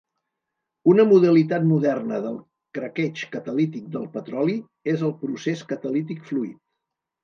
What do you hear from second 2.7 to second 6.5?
craqueig catalític del petroli és el procés catalític